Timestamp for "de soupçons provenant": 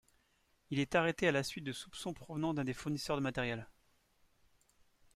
1.63-2.55